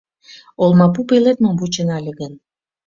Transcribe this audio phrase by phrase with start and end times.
[0.63, 2.33] Олмапу пеледмым вучена ыле гын